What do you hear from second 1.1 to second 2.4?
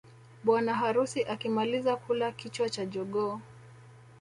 akimaliza kula